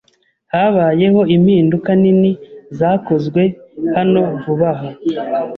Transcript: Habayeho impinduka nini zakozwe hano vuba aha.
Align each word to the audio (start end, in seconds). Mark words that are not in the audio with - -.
Habayeho 0.53 1.21
impinduka 1.35 1.89
nini 2.01 2.31
zakozwe 2.77 3.41
hano 3.95 4.21
vuba 4.43 4.69
aha. 4.73 4.89